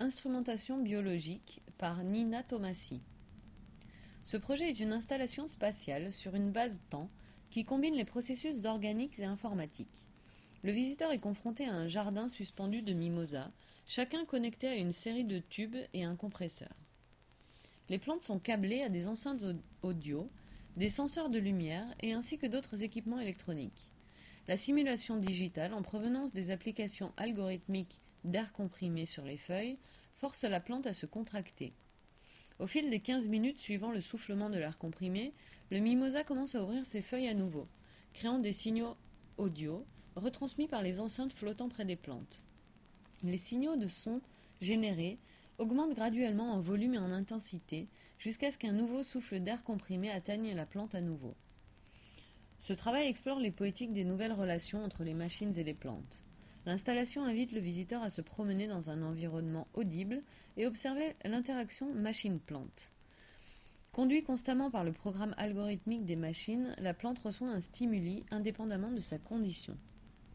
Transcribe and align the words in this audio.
Instrumentation 0.00 0.78
biologique 0.78 1.60
par 1.76 2.04
Nina 2.04 2.44
Tomassi. 2.44 3.00
Ce 4.22 4.36
projet 4.36 4.70
est 4.70 4.78
une 4.78 4.92
installation 4.92 5.48
spatiale 5.48 6.12
sur 6.12 6.36
une 6.36 6.52
base 6.52 6.80
temps 6.88 7.10
qui 7.50 7.64
combine 7.64 7.96
les 7.96 8.04
processus 8.04 8.64
organiques 8.64 9.18
et 9.18 9.24
informatiques. 9.24 10.04
Le 10.62 10.70
visiteur 10.70 11.10
est 11.10 11.18
confronté 11.18 11.66
à 11.66 11.74
un 11.74 11.88
jardin 11.88 12.28
suspendu 12.28 12.80
de 12.80 12.92
mimosas, 12.92 13.50
chacun 13.88 14.24
connecté 14.24 14.68
à 14.68 14.76
une 14.76 14.92
série 14.92 15.24
de 15.24 15.40
tubes 15.40 15.76
et 15.92 16.04
un 16.04 16.14
compresseur. 16.14 16.76
Les 17.88 17.98
plantes 17.98 18.22
sont 18.22 18.38
câblées 18.38 18.82
à 18.82 18.90
des 18.90 19.08
enceintes 19.08 19.42
audio, 19.82 20.30
des 20.76 20.90
senseurs 20.90 21.28
de 21.28 21.40
lumière 21.40 21.92
et 21.98 22.12
ainsi 22.12 22.38
que 22.38 22.46
d'autres 22.46 22.84
équipements 22.84 23.18
électroniques. 23.18 23.88
La 24.46 24.56
simulation 24.56 25.16
digitale 25.16 25.74
en 25.74 25.82
provenance 25.82 26.32
des 26.32 26.52
applications 26.52 27.12
algorithmiques 27.16 28.00
d'air 28.24 28.52
comprimé 28.52 29.06
sur 29.06 29.24
les 29.24 29.36
feuilles 29.36 29.78
force 30.14 30.44
la 30.44 30.60
plante 30.60 30.86
à 30.86 30.94
se 30.94 31.06
contracter. 31.06 31.72
Au 32.58 32.66
fil 32.66 32.90
des 32.90 33.00
15 33.00 33.28
minutes 33.28 33.58
suivant 33.58 33.92
le 33.92 34.00
soufflement 34.00 34.50
de 34.50 34.58
l'air 34.58 34.78
comprimé, 34.78 35.32
le 35.70 35.78
mimosa 35.78 36.24
commence 36.24 36.54
à 36.54 36.62
ouvrir 36.62 36.84
ses 36.84 37.02
feuilles 37.02 37.28
à 37.28 37.34
nouveau, 37.34 37.68
créant 38.12 38.38
des 38.38 38.52
signaux 38.52 38.96
audio 39.36 39.86
retransmis 40.16 40.66
par 40.66 40.82
les 40.82 40.98
enceintes 40.98 41.32
flottant 41.32 41.68
près 41.68 41.84
des 41.84 41.96
plantes. 41.96 42.42
Les 43.22 43.38
signaux 43.38 43.76
de 43.76 43.88
son 43.88 44.20
générés 44.60 45.18
augmentent 45.58 45.94
graduellement 45.94 46.52
en 46.52 46.60
volume 46.60 46.94
et 46.94 46.98
en 46.98 47.12
intensité 47.12 47.88
jusqu'à 48.18 48.50
ce 48.50 48.58
qu'un 48.58 48.72
nouveau 48.72 49.02
souffle 49.02 49.40
d'air 49.40 49.62
comprimé 49.62 50.10
atteigne 50.10 50.54
la 50.54 50.66
plante 50.66 50.94
à 50.94 51.00
nouveau. 51.00 51.34
Ce 52.58 52.72
travail 52.72 53.06
explore 53.06 53.38
les 53.38 53.52
poétiques 53.52 53.92
des 53.92 54.04
nouvelles 54.04 54.32
relations 54.32 54.82
entre 54.84 55.04
les 55.04 55.14
machines 55.14 55.56
et 55.56 55.64
les 55.64 55.74
plantes. 55.74 56.20
L'installation 56.68 57.24
invite 57.24 57.52
le 57.52 57.60
visiteur 57.60 58.02
à 58.02 58.10
se 58.10 58.20
promener 58.20 58.66
dans 58.66 58.90
un 58.90 59.00
environnement 59.00 59.66
audible 59.72 60.20
et 60.58 60.66
observer 60.66 61.16
l'interaction 61.24 61.94
machine-plante. 61.94 62.90
Conduit 63.92 64.22
constamment 64.22 64.70
par 64.70 64.84
le 64.84 64.92
programme 64.92 65.34
algorithmique 65.38 66.04
des 66.04 66.14
machines, 66.14 66.74
la 66.76 66.92
plante 66.92 67.20
reçoit 67.20 67.48
un 67.48 67.62
stimuli 67.62 68.26
indépendamment 68.30 68.90
de 68.90 69.00
sa 69.00 69.16
condition. 69.16 69.78